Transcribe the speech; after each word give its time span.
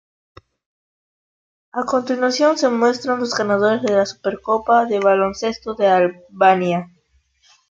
A 1.73 1.83
continuación 1.85 2.57
se 2.57 2.67
muestran 2.69 3.19
los 3.19 3.35
ganadores 3.35 3.83
de 3.83 3.93
la 3.97 4.07
Supercopa 4.07 4.85
de 4.87 4.99
baloncesto 4.99 5.75
de 5.75 5.89
Albania. 5.89 6.89